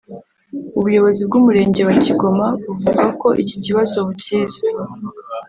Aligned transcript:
ubuyobozi 0.77 1.21
bw’umurenge 1.27 1.81
wa 1.89 1.95
Kigoma 2.03 2.45
buvuga 2.65 3.03
ko 3.21 3.27
iki 3.43 3.57
kibazo 3.63 3.97
bukizi 4.07 4.65